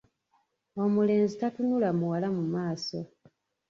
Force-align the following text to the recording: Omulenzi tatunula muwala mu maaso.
Omulenzi 0.83 1.35
tatunula 1.39 1.89
muwala 1.99 2.27
mu 2.35 2.43
maaso. 2.53 2.99